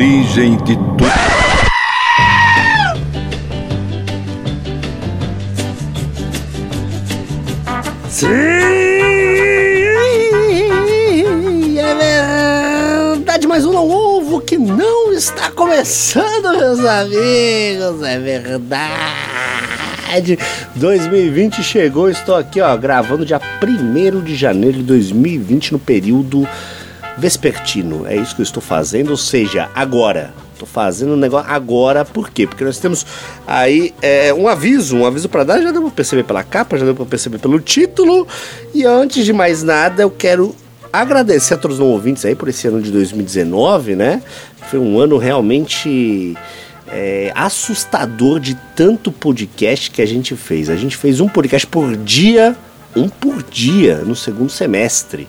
origem 0.00 0.56
de 0.64 0.76
tudo. 0.76 1.04
Sim, 8.08 8.26
é 11.78 11.94
verdade, 13.14 13.46
mas 13.46 13.66
um 13.66 13.76
ovo 13.76 14.40
que 14.40 14.56
não 14.56 15.12
está 15.12 15.50
começando, 15.50 16.56
meus 16.58 16.82
amigos, 16.82 18.02
é 18.02 18.18
verdade. 18.18 18.88
2020 20.76 21.62
chegou, 21.62 22.08
estou 22.08 22.34
aqui, 22.36 22.60
ó, 22.62 22.74
gravando 22.76 23.26
dia 23.26 23.38
1 23.62 24.22
de 24.22 24.34
janeiro 24.34 24.78
de 24.78 24.84
2020 24.84 25.72
no 25.72 25.78
período 25.78 26.48
vespertino. 27.20 28.06
É 28.06 28.16
isso 28.16 28.34
que 28.34 28.40
eu 28.40 28.44
estou 28.44 28.62
fazendo, 28.62 29.10
ou 29.10 29.16
seja, 29.16 29.68
agora. 29.74 30.32
Tô 30.58 30.66
fazendo 30.66 31.12
o 31.12 31.16
negócio 31.16 31.50
agora, 31.50 32.04
por 32.04 32.28
quê? 32.28 32.46
Porque 32.46 32.62
nós 32.64 32.78
temos 32.78 33.06
aí 33.46 33.94
é, 34.02 34.34
um 34.34 34.46
aviso, 34.46 34.94
um 34.94 35.06
aviso 35.06 35.26
para 35.26 35.42
dar, 35.42 35.62
já 35.62 35.70
deu 35.70 35.80
pra 35.80 35.90
perceber 35.90 36.22
pela 36.22 36.42
capa, 36.42 36.76
já 36.76 36.84
deu 36.84 36.94
pra 36.94 37.06
perceber 37.06 37.38
pelo 37.38 37.58
título. 37.58 38.28
E 38.74 38.84
antes 38.84 39.24
de 39.24 39.32
mais 39.32 39.62
nada, 39.62 40.02
eu 40.02 40.10
quero 40.10 40.54
agradecer 40.92 41.54
a 41.54 41.56
todos 41.56 41.78
os 41.78 41.86
ouvintes 41.86 42.26
aí 42.26 42.34
por 42.34 42.48
esse 42.48 42.68
ano 42.68 42.82
de 42.82 42.90
2019, 42.90 43.96
né? 43.96 44.22
Foi 44.68 44.78
um 44.78 45.00
ano 45.00 45.16
realmente 45.16 46.36
é, 46.88 47.32
assustador 47.34 48.38
de 48.38 48.54
tanto 48.76 49.10
podcast 49.10 49.90
que 49.90 50.02
a 50.02 50.06
gente 50.06 50.36
fez. 50.36 50.68
A 50.68 50.76
gente 50.76 50.94
fez 50.94 51.20
um 51.20 51.28
podcast 51.28 51.66
por 51.66 51.96
dia, 51.96 52.54
um 52.94 53.08
por 53.08 53.42
dia 53.42 54.02
no 54.04 54.14
segundo 54.14 54.50
semestre 54.50 55.26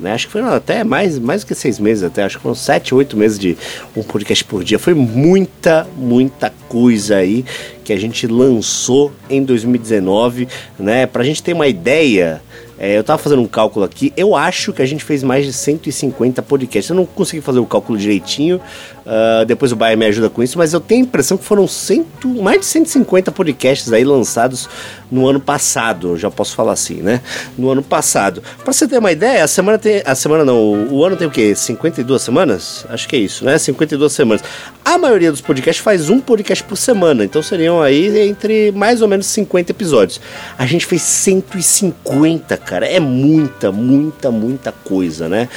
né? 0.00 0.12
Acho 0.12 0.26
que 0.26 0.32
foram 0.32 0.48
até 0.48 0.82
mais, 0.82 1.18
mais 1.18 1.42
do 1.42 1.46
que 1.46 1.54
seis 1.54 1.78
meses, 1.78 2.02
até 2.02 2.22
acho 2.22 2.36
que 2.36 2.42
foram 2.42 2.54
sete, 2.54 2.94
oito 2.94 3.16
meses 3.16 3.38
de 3.38 3.56
um 3.96 4.02
podcast 4.02 4.44
por 4.44 4.64
dia. 4.64 4.78
Foi 4.78 4.94
muita, 4.94 5.86
muita 5.96 6.52
coisa 6.68 7.16
aí 7.16 7.44
que 7.84 7.92
a 7.92 7.96
gente 7.96 8.26
lançou 8.26 9.12
em 9.28 9.42
2019, 9.42 10.48
né? 10.78 11.06
Pra 11.06 11.24
gente 11.24 11.42
ter 11.42 11.52
uma 11.52 11.66
ideia, 11.66 12.40
é, 12.78 12.96
eu 12.96 13.04
tava 13.04 13.18
fazendo 13.18 13.42
um 13.42 13.46
cálculo 13.46 13.84
aqui, 13.84 14.10
eu 14.16 14.34
acho 14.34 14.72
que 14.72 14.80
a 14.80 14.86
gente 14.86 15.04
fez 15.04 15.22
mais 15.22 15.44
de 15.44 15.52
150 15.52 16.40
podcasts. 16.40 16.88
Eu 16.88 16.96
não 16.96 17.04
consegui 17.04 17.42
fazer 17.42 17.58
o 17.58 17.66
cálculo 17.66 17.98
direitinho, 17.98 18.58
uh, 19.06 19.44
depois 19.44 19.72
o 19.72 19.76
Baia 19.76 19.96
me 19.96 20.06
ajuda 20.06 20.30
com 20.30 20.42
isso, 20.42 20.58
mas 20.58 20.72
eu 20.72 20.80
tenho 20.80 21.02
a 21.02 21.06
impressão 21.06 21.36
que 21.36 21.44
foram 21.44 21.66
cento, 21.66 22.28
mais 22.42 22.60
de 22.60 22.66
150 22.66 23.32
podcasts 23.32 23.92
aí 23.92 24.04
lançados 24.04 24.68
no 25.10 25.28
ano 25.28 25.40
passado, 25.40 26.16
já 26.16 26.30
posso 26.30 26.54
falar 26.54 26.72
assim, 26.72 26.96
né? 26.96 27.20
No 27.58 27.70
ano 27.70 27.82
passado. 27.82 28.42
Para 28.62 28.72
você 28.72 28.86
ter 28.86 28.98
uma 28.98 29.10
ideia, 29.10 29.42
a 29.42 29.48
semana 29.48 29.78
tem. 29.78 30.02
A 30.04 30.14
semana 30.14 30.44
não, 30.44 30.86
o 30.88 31.04
ano 31.04 31.16
tem 31.16 31.26
o 31.26 31.30
quê? 31.30 31.54
52 31.54 32.22
semanas? 32.22 32.86
Acho 32.88 33.08
que 33.08 33.16
é 33.16 33.18
isso, 33.18 33.44
né? 33.44 33.58
52 33.58 34.12
semanas. 34.12 34.44
A 34.84 34.96
maioria 34.96 35.30
dos 35.30 35.40
podcasts 35.40 35.82
faz 35.82 36.08
um 36.08 36.20
podcast 36.20 36.62
por 36.62 36.76
semana, 36.76 37.24
então 37.24 37.42
seriam 37.42 37.82
aí 37.82 38.28
entre 38.28 38.70
mais 38.72 39.02
ou 39.02 39.08
menos 39.08 39.26
50 39.26 39.72
episódios. 39.72 40.20
A 40.56 40.64
gente 40.66 40.86
fez 40.86 41.02
150, 41.02 42.56
cara. 42.58 42.86
É 42.86 43.00
muita, 43.00 43.72
muita, 43.72 44.30
muita 44.30 44.70
coisa, 44.72 45.28
né? 45.28 45.48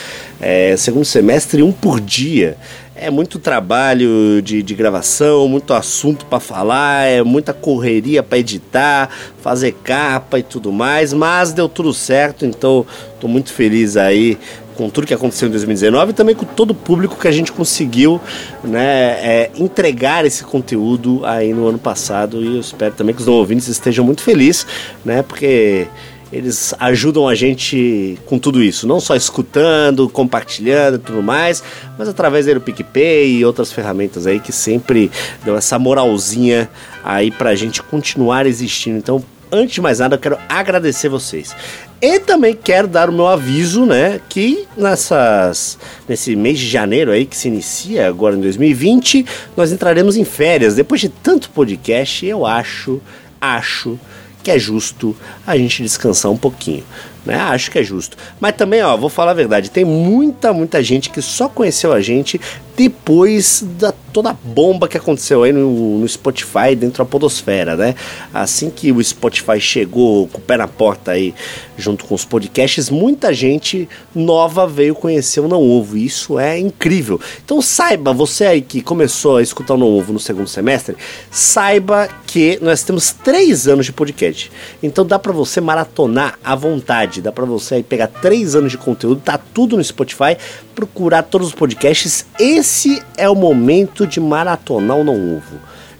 É, 0.41 0.75
segundo 0.75 1.05
semestre, 1.05 1.61
um 1.61 1.71
por 1.71 2.01
dia 2.01 2.57
é 2.95 3.09
muito 3.09 3.39
trabalho 3.39 4.41
de, 4.41 4.61
de 4.61 4.75
gravação, 4.75 5.47
muito 5.47 5.73
assunto 5.73 6.25
para 6.25 6.39
falar, 6.39 7.07
é 7.07 7.23
muita 7.23 7.53
correria 7.53 8.21
para 8.21 8.37
editar, 8.37 9.09
fazer 9.41 9.73
capa 9.83 10.39
e 10.39 10.43
tudo 10.43 10.71
mais, 10.71 11.11
mas 11.11 11.53
deu 11.53 11.67
tudo 11.67 11.93
certo, 11.93 12.45
então 12.45 12.85
estou 13.15 13.29
muito 13.29 13.51
feliz 13.51 13.97
aí 13.97 14.37
com 14.75 14.89
tudo 14.89 15.05
que 15.05 15.13
aconteceu 15.13 15.47
em 15.47 15.51
2019 15.51 16.11
e 16.11 16.13
também 16.13 16.35
com 16.35 16.45
todo 16.45 16.71
o 16.71 16.75
público 16.75 17.15
que 17.15 17.27
a 17.27 17.31
gente 17.31 17.51
conseguiu 17.51 18.19
né, 18.63 19.11
é, 19.21 19.51
entregar 19.55 20.25
esse 20.25 20.43
conteúdo 20.43 21.23
aí 21.25 21.53
no 21.53 21.67
ano 21.67 21.77
passado 21.77 22.43
e 22.43 22.55
eu 22.55 22.59
espero 22.59 22.93
também 22.95 23.13
que 23.13 23.21
os 23.21 23.27
ouvintes 23.27 23.67
estejam 23.67 24.03
muito 24.03 24.21
felizes, 24.21 24.65
né, 25.05 25.21
porque 25.21 25.87
eles 26.33 26.73
ajudam 26.79 27.27
a 27.27 27.35
gente 27.35 28.17
com 28.25 28.39
tudo 28.39 28.61
isso, 28.63 28.87
não 28.87 28.99
só 28.99 29.15
escutando, 29.15 30.09
compartilhando 30.09 30.95
e 30.95 30.99
tudo 30.99 31.21
mais, 31.21 31.63
mas 31.97 32.09
através 32.09 32.47
do 32.47 32.59
PicPay 32.59 33.37
e 33.37 33.45
outras 33.45 33.71
ferramentas 33.71 34.25
aí 34.25 34.39
que 34.39 34.51
sempre 34.51 35.11
dão 35.45 35.55
essa 35.55 35.77
moralzinha 35.77 36.69
aí 37.03 37.29
pra 37.29 37.53
gente 37.53 37.83
continuar 37.83 38.47
existindo. 38.47 38.97
Então, 38.97 39.23
antes 39.51 39.75
de 39.75 39.81
mais 39.81 39.99
nada, 39.99 40.15
eu 40.15 40.19
quero 40.19 40.39
agradecer 40.49 41.07
vocês. 41.07 41.55
E 42.01 42.19
também 42.19 42.53
quero 42.55 42.87
dar 42.87 43.09
o 43.09 43.13
meu 43.13 43.27
aviso, 43.27 43.85
né, 43.85 44.19
que 44.27 44.67
nessas 44.75 45.77
nesse 46.09 46.35
mês 46.35 46.57
de 46.57 46.67
janeiro 46.67 47.11
aí 47.11 47.25
que 47.25 47.37
se 47.37 47.47
inicia 47.47 48.07
agora 48.07 48.35
em 48.35 48.41
2020, 48.41 49.25
nós 49.55 49.71
entraremos 49.71 50.17
em 50.17 50.25
férias. 50.25 50.75
Depois 50.75 50.99
de 50.99 51.09
tanto 51.09 51.51
podcast, 51.51 52.25
eu 52.25 52.45
acho, 52.45 52.99
acho 53.39 53.99
que 54.43 54.51
é 54.51 54.59
justo 54.59 55.15
a 55.47 55.57
gente 55.57 55.81
descansar 55.81 56.31
um 56.31 56.37
pouquinho. 56.37 56.83
Né? 57.25 57.35
Acho 57.35 57.71
que 57.71 57.79
é 57.79 57.83
justo. 57.83 58.17
Mas 58.39 58.55
também, 58.55 58.81
ó, 58.81 58.97
vou 58.97 59.09
falar 59.09 59.31
a 59.31 59.35
verdade, 59.35 59.71
tem 59.71 59.85
muita, 59.85 60.51
muita 60.51 60.83
gente 60.83 61.09
que 61.09 61.21
só 61.21 61.47
conheceu 61.47 61.93
a 61.93 62.01
gente 62.01 62.39
depois 62.75 63.63
da 63.77 63.93
toda 64.13 64.29
a 64.29 64.33
bomba 64.33 64.87
que 64.87 64.95
aconteceu 64.95 65.41
aí 65.41 65.51
no, 65.51 65.97
no, 65.97 66.07
Spotify 66.07 66.75
dentro 66.77 67.03
da 67.03 67.09
podosfera, 67.09 67.75
né? 67.75 67.95
Assim 68.31 68.69
que 68.69 68.91
o 68.91 69.03
Spotify 69.03 69.59
chegou 69.59 70.27
com 70.27 70.37
o 70.37 70.41
pé 70.41 70.55
na 70.55 70.67
porta 70.67 71.11
aí, 71.11 71.33
junto 71.75 72.05
com 72.05 72.13
os 72.13 72.23
podcasts, 72.23 72.91
muita 72.91 73.33
gente 73.33 73.89
nova 74.13 74.67
veio 74.67 74.93
conhecer 74.93 75.39
o 75.39 75.47
Não 75.47 75.61
Ovo, 75.61 75.97
e 75.97 76.05
isso 76.05 76.37
é 76.37 76.59
incrível. 76.59 77.19
Então 77.43 77.59
saiba, 77.59 78.13
você 78.13 78.45
aí 78.45 78.61
que 78.61 78.81
começou 78.81 79.37
a 79.37 79.41
escutar 79.41 79.73
o 79.73 79.77
Não 79.77 79.87
Ovo 79.87 80.13
no 80.13 80.19
segundo 80.19 80.47
semestre, 80.47 80.95
saiba 81.31 82.07
que 82.27 82.59
nós 82.61 82.83
temos 82.83 83.11
três 83.11 83.67
anos 83.67 83.87
de 83.87 83.91
podcast. 83.93 84.51
Então 84.81 85.03
dá 85.03 85.17
para 85.17 85.33
você 85.33 85.59
maratonar 85.59 86.37
à 86.43 86.55
vontade, 86.55 87.12
dá 87.21 87.31
para 87.31 87.45
você 87.45 87.75
aí 87.75 87.83
pegar 87.83 88.07
três 88.07 88.55
anos 88.55 88.71
de 88.71 88.77
conteúdo, 88.77 89.21
tá 89.21 89.37
tudo 89.37 89.77
no 89.77 89.83
Spotify, 89.83 90.37
procurar 90.75 91.23
todos 91.23 91.47
os 91.47 91.53
podcasts 91.53 92.25
esse 92.39 93.01
é 93.17 93.29
o 93.29 93.35
momento 93.35 94.05
de 94.05 94.19
maratonar 94.19 94.97
o 94.97 95.03
Não. 95.03 95.41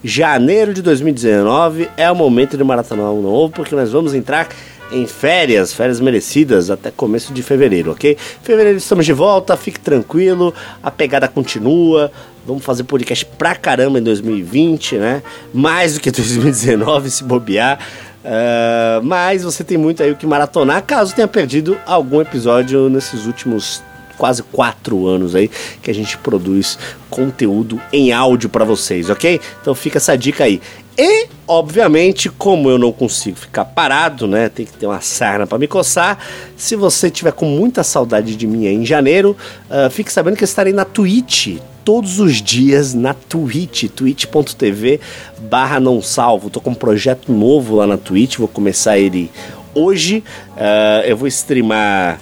Janeiro 0.03 0.73
de 0.73 0.81
2019 0.81 1.89
é 1.95 2.11
o 2.11 2.15
momento 2.15 2.57
de 2.57 2.63
maratonar 2.63 3.11
o 3.11 3.21
Não 3.21 3.49
porque 3.49 3.75
nós 3.75 3.91
vamos 3.91 4.13
entrar 4.13 4.49
em 4.91 5.07
férias, 5.07 5.73
férias 5.73 5.99
merecidas 5.99 6.69
até 6.69 6.91
começo 6.91 7.33
de 7.33 7.41
fevereiro, 7.41 7.91
ok? 7.91 8.17
Fevereiro 8.43 8.77
estamos 8.77 9.05
de 9.05 9.13
volta, 9.13 9.57
fique 9.57 9.79
tranquilo, 9.79 10.53
a 10.81 10.91
pegada 10.91 11.27
continua. 11.27 12.11
Vamos 12.45 12.63
fazer 12.63 12.83
podcast 12.83 13.25
pra 13.25 13.55
caramba 13.55 13.99
em 13.99 14.03
2020, 14.03 14.97
né? 14.97 15.23
Mais 15.53 15.93
do 15.93 16.01
que 16.01 16.11
2019, 16.11 17.09
se 17.09 17.23
bobear. 17.23 17.79
Uh, 18.23 19.03
mas 19.03 19.43
você 19.43 19.63
tem 19.63 19.77
muito 19.77 20.01
aí 20.01 20.11
o 20.11 20.15
que 20.15 20.25
maratonar, 20.25 20.81
caso 20.83 21.13
tenha 21.13 21.27
perdido 21.27 21.77
algum 21.85 22.21
episódio 22.21 22.89
nesses 22.89 23.25
últimos 23.25 23.83
quase 24.17 24.43
quatro 24.43 25.07
anos 25.07 25.35
aí 25.35 25.49
que 25.81 25.91
a 25.91 25.93
gente 25.93 26.17
produz 26.17 26.77
conteúdo 27.09 27.81
em 27.91 28.13
áudio 28.13 28.49
para 28.49 28.63
vocês, 28.63 29.09
ok? 29.09 29.41
Então 29.61 29.75
fica 29.75 29.97
essa 29.97 30.17
dica 30.17 30.45
aí. 30.45 30.61
E, 30.97 31.27
obviamente, 31.47 32.29
como 32.29 32.69
eu 32.69 32.77
não 32.77 32.91
consigo 32.91 33.37
ficar 33.37 33.65
parado, 33.65 34.27
né? 34.27 34.47
Tem 34.49 34.65
que 34.65 34.73
ter 34.73 34.85
uma 34.85 35.01
sarna 35.01 35.47
para 35.47 35.57
me 35.57 35.67
coçar. 35.67 36.19
Se 36.55 36.75
você 36.75 37.09
tiver 37.09 37.31
com 37.31 37.45
muita 37.45 37.83
saudade 37.83 38.35
de 38.35 38.45
mim 38.45 38.67
em 38.67 38.85
janeiro, 38.85 39.35
uh, 39.69 39.89
fique 39.89 40.11
sabendo 40.11 40.37
que 40.37 40.43
eu 40.43 40.47
estarei 40.47 40.71
na 40.71 40.85
Twitch 40.85 41.57
todos 41.83 42.19
os 42.19 42.41
dias 42.41 42.93
na 42.93 43.13
Twitch, 43.13 43.89
twitch.tv 43.89 45.01
barra 45.49 45.79
não 45.79 46.01
salvo. 46.01 46.49
Tô 46.49 46.61
com 46.61 46.69
um 46.69 46.75
projeto 46.75 47.31
novo 47.31 47.75
lá 47.75 47.87
na 47.87 47.97
Twitch, 47.97 48.37
vou 48.37 48.47
começar 48.47 48.97
ele 48.97 49.31
hoje. 49.73 50.23
Uh, 50.51 51.05
eu 51.05 51.17
vou 51.17 51.27
streamar 51.27 52.21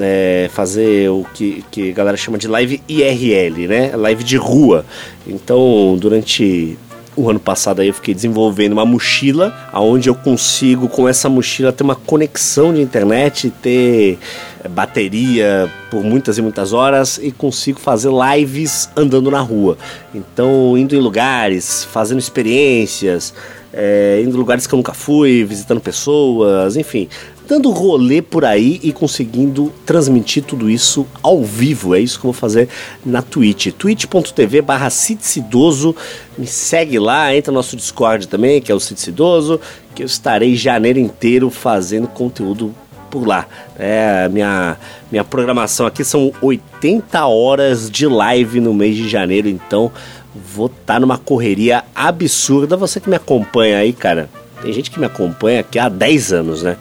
é, 0.00 0.48
fazer 0.52 1.10
o 1.10 1.24
que, 1.34 1.64
que 1.70 1.90
a 1.90 1.94
galera 1.94 2.16
chama 2.16 2.38
de 2.38 2.48
live 2.48 2.82
IRL, 2.88 3.66
né? 3.68 3.96
Live 3.96 4.24
de 4.24 4.36
rua. 4.36 4.84
Então, 5.26 5.96
durante 5.98 6.78
o 7.18 7.28
ano 7.28 7.40
passado 7.40 7.80
aí 7.80 7.88
eu 7.88 7.94
fiquei 7.94 8.14
desenvolvendo 8.14 8.72
uma 8.72 8.86
mochila, 8.86 9.52
aonde 9.72 10.08
eu 10.08 10.14
consigo 10.14 10.88
com 10.88 11.08
essa 11.08 11.28
mochila 11.28 11.72
ter 11.72 11.82
uma 11.82 11.96
conexão 11.96 12.72
de 12.72 12.80
internet, 12.80 13.50
ter 13.50 14.18
é, 14.62 14.68
bateria 14.68 15.68
por 15.90 16.04
muitas 16.04 16.38
e 16.38 16.42
muitas 16.42 16.72
horas 16.72 17.18
e 17.20 17.32
consigo 17.32 17.80
fazer 17.80 18.10
lives 18.10 18.88
andando 18.96 19.30
na 19.30 19.40
rua. 19.40 19.76
Então, 20.14 20.78
indo 20.78 20.94
em 20.94 21.00
lugares, 21.00 21.84
fazendo 21.84 22.20
experiências, 22.20 23.34
é, 23.72 24.20
indo 24.22 24.36
em 24.36 24.38
lugares 24.38 24.66
que 24.66 24.72
eu 24.72 24.76
nunca 24.76 24.94
fui, 24.94 25.44
visitando 25.44 25.80
pessoas, 25.80 26.76
enfim, 26.76 27.08
dando 27.48 27.70
rolê 27.70 28.20
por 28.20 28.44
aí 28.44 28.78
e 28.82 28.92
conseguindo 28.92 29.72
transmitir 29.86 30.44
tudo 30.44 30.68
isso 30.68 31.06
ao 31.22 31.42
vivo. 31.42 31.94
É 31.94 32.00
isso 32.00 32.20
que 32.20 32.26
eu 32.26 32.32
vou 32.32 32.38
fazer 32.38 32.68
na 33.04 33.22
Twitch. 33.22 33.72
twitch.tv 33.72 34.60
barra. 34.60 34.88
Me 36.36 36.46
segue 36.46 36.98
lá, 36.98 37.34
entra 37.34 37.50
no 37.50 37.56
nosso 37.56 37.74
Discord 37.74 38.28
também, 38.28 38.60
que 38.60 38.70
é 38.70 38.74
o 38.74 38.78
Citicidoso, 38.78 39.58
que 39.94 40.02
eu 40.02 40.06
estarei 40.06 40.54
janeiro 40.54 40.98
inteiro 40.98 41.48
fazendo 41.48 42.06
conteúdo 42.06 42.74
por 43.10 43.26
lá. 43.26 43.46
É, 43.78 44.28
minha, 44.28 44.76
minha 45.10 45.24
programação 45.24 45.86
aqui 45.86 46.04
são 46.04 46.30
80 46.42 47.26
horas 47.26 47.90
de 47.90 48.06
live 48.06 48.60
no 48.60 48.74
mês 48.74 48.94
de 48.94 49.08
janeiro, 49.08 49.48
então 49.48 49.90
vou 50.54 50.66
estar 50.66 50.94
tá 50.94 51.00
numa 51.00 51.16
correria 51.16 51.82
absurda. 51.94 52.76
Você 52.76 53.00
que 53.00 53.08
me 53.08 53.16
acompanha 53.16 53.78
aí, 53.78 53.94
cara, 53.94 54.28
tem 54.62 54.70
gente 54.72 54.90
que 54.90 55.00
me 55.00 55.06
acompanha 55.06 55.60
aqui 55.60 55.78
há 55.78 55.88
10 55.88 56.32
anos, 56.34 56.62
né? 56.62 56.76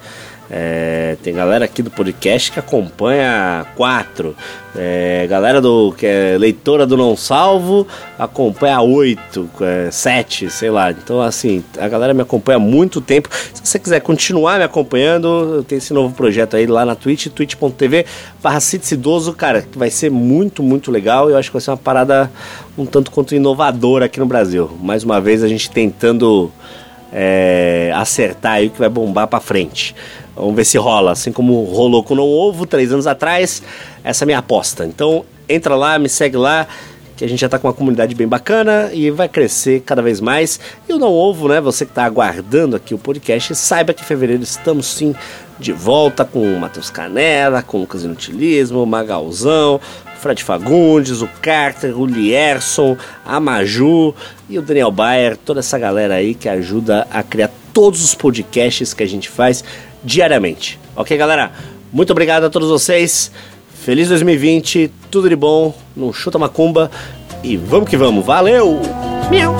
É, 0.50 1.18
tem 1.22 1.34
galera 1.34 1.66
aqui 1.66 1.82
do 1.82 1.92
podcast 1.92 2.52
que 2.52 2.60
acompanha 2.60 3.66
quatro. 3.76 4.36
É, 4.76 5.26
galera 5.28 5.60
do 5.60 5.92
que 5.98 6.06
é 6.06 6.38
leitora 6.38 6.86
do 6.86 6.96
Não 6.96 7.18
Salvo 7.18 7.88
acompanha 8.18 8.80
oito, 8.80 9.50
é, 9.60 9.90
sete, 9.92 10.50
sei 10.50 10.70
lá. 10.70 10.92
Então, 10.92 11.22
assim, 11.22 11.64
a 11.80 11.88
galera 11.88 12.14
me 12.14 12.22
acompanha 12.22 12.58
há 12.58 12.60
muito 12.60 13.02
tempo. 13.02 13.30
Se 13.54 13.62
você 13.64 13.80
quiser 13.80 14.02
continuar 14.02 14.58
me 14.58 14.64
acompanhando, 14.64 15.66
tenho 15.68 15.80
esse 15.80 15.94
novo 15.94 16.14
projeto 16.14 16.56
aí 16.56 16.68
lá 16.68 16.86
na 16.86 16.96
Twitch, 16.96 17.28
twitch.tv 17.28 18.06
barra 18.42 18.60
Idoso, 18.92 19.34
cara, 19.34 19.64
que 19.64 19.78
vai 19.78 19.90
ser 19.90 20.12
muito, 20.12 20.62
muito 20.62 20.92
legal. 20.92 21.30
Eu 21.30 21.38
acho 21.38 21.50
que 21.50 21.54
vai 21.54 21.62
ser 21.62 21.72
uma 21.72 21.78
parada 21.78 22.32
um 22.78 22.86
tanto 22.86 23.10
quanto 23.12 23.34
inovadora 23.34 24.06
aqui 24.06 24.20
no 24.20 24.26
Brasil. 24.26 24.70
Mais 24.82 25.04
uma 25.04 25.20
vez, 25.20 25.44
a 25.44 25.48
gente 25.48 25.70
tentando 25.70 26.52
é, 27.12 27.92
acertar 27.96 28.54
aí 28.54 28.68
o 28.68 28.70
que 28.70 28.80
vai 28.80 28.90
bombar 28.90 29.28
para 29.28 29.40
frente. 29.40 29.96
Vamos 30.36 30.56
ver 30.56 30.66
se 30.66 30.78
rola, 30.78 31.14
assim 31.14 31.32
como 31.32 31.64
rolou 31.64 32.04
com 32.04 32.14
o 32.14 32.18
Não 32.18 32.28
Ovo 32.28 32.66
três 32.66 32.92
anos 32.92 33.08
atrás. 33.08 33.62
Essa 34.04 34.24
é 34.24 34.26
a 34.26 34.28
minha 34.28 34.38
aposta. 34.38 34.86
Então 34.86 35.26
entra 35.50 35.76
lá, 35.76 35.98
me 35.98 36.08
segue 36.08 36.38
lá, 36.38 36.68
que 37.16 37.26
a 37.26 37.28
gente 37.28 37.40
já 37.40 37.48
está 37.48 37.58
com 37.58 37.68
uma 37.68 37.74
comunidade 37.74 38.14
bem 38.14 38.28
bacana 38.28 38.92
e 38.94 39.10
vai 39.10 39.28
crescer 39.28 39.82
cada 39.82 40.02
vez 40.02 40.22
mais. 40.22 40.60
E 40.88 40.94
o 40.94 41.00
Não 41.00 41.12
Ovo, 41.12 41.48
né? 41.48 41.60
Você 41.60 41.86
que 41.86 41.92
está 41.92 42.06
aguardando 42.06 42.76
aqui 42.76 42.94
o 42.94 42.98
podcast, 42.98 43.56
saiba 43.56 43.94
que 43.94 44.04
em 44.04 44.06
fevereiro 44.06 44.44
estamos 44.44 44.86
sim 44.86 45.16
de 45.60 45.72
volta 45.72 46.24
com 46.24 46.42
o 46.42 46.60
Matheus 46.60 46.90
Canela, 46.90 47.62
com 47.62 47.78
o 47.78 47.82
Lucas 47.82 48.04
Inutilismo, 48.04 48.84
o 48.84 48.88
Magalzão, 48.88 49.80
Fred 50.20 50.44
Fagundes, 50.44 51.22
o 51.22 51.28
Carter, 51.42 52.00
o 52.00 52.06
Lierson, 52.06 52.98
a 53.26 53.40
Maju 53.40 54.14
e 54.50 54.58
o 54.58 54.62
Daniel 54.62 54.92
Bayer, 54.92 55.38
toda 55.38 55.60
essa 55.60 55.78
galera 55.78 56.16
aí 56.16 56.34
que 56.34 56.50
ajuda 56.50 57.08
a 57.12 57.24
criar 57.24 57.52
todos 57.74 58.04
os 58.04 58.16
podcasts 58.16 58.94
que 58.94 59.04
a 59.04 59.08
gente 59.08 59.30
faz 59.30 59.64
diariamente. 60.04 60.80
Ok, 60.96 61.16
galera? 61.18 61.52
Muito 61.92 62.12
obrigado 62.12 62.46
a 62.46 62.50
todos 62.50 62.70
vocês. 62.70 63.32
Feliz 63.84 64.10
2020, 64.10 64.92
tudo 65.10 65.30
de 65.30 65.36
bom, 65.36 65.74
não 65.96 66.12
chuta 66.12 66.38
macumba 66.38 66.92
e 67.44 67.56
vamos 67.56 67.90
que 67.90 67.96
vamos. 67.96 68.26
Valeu! 68.26 68.82
Miau! 69.30 69.56